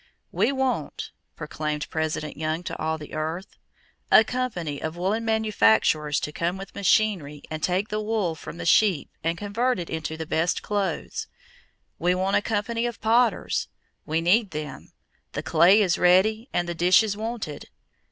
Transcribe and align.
"We 0.31 0.51
want," 0.51 1.11
proclaimed 1.35 1.87
President 1.91 2.35
Young 2.35 2.63
to 2.63 2.77
all 2.79 2.97
the 2.97 3.13
earth, 3.13 3.59
"a 4.09 4.23
company 4.23 4.81
of 4.81 4.97
woolen 4.97 5.23
manufacturers 5.23 6.19
to 6.21 6.31
come 6.31 6.57
with 6.57 6.73
machinery 6.73 7.43
and 7.51 7.61
take 7.61 7.89
the 7.89 8.01
wool 8.01 8.33
from 8.33 8.57
the 8.57 8.65
sheep 8.65 9.11
and 9.23 9.37
convert 9.37 9.77
it 9.77 9.91
into 9.91 10.17
the 10.17 10.25
best 10.25 10.63
clothes. 10.63 11.27
We 11.99 12.15
want 12.15 12.35
a 12.35 12.41
company 12.41 12.87
of 12.87 12.99
potters; 12.99 13.67
we 14.03 14.21
need 14.21 14.49
them; 14.49 14.91
the 15.33 15.43
clay 15.43 15.83
is 15.83 15.99
ready 15.99 16.49
and 16.51 16.67
the 16.67 16.73
dishes 16.73 17.15
wanted.... 17.15 17.69